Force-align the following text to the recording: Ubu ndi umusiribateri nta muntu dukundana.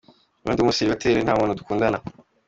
Ubu 0.41 0.51
ndi 0.51 0.61
umusiribateri 0.61 1.23
nta 1.25 1.33
muntu 1.39 1.57
dukundana. 1.59 1.97